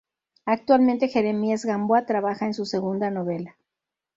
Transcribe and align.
Actualmente, 0.47 1.09
Jeremías 1.09 1.63
Gamboa 1.63 2.07
trabaja 2.07 2.47
en 2.47 2.55
su 2.55 2.65
segunda 2.65 3.11
novela. 3.11 3.55